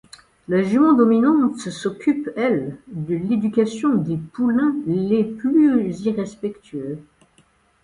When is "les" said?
4.87-5.23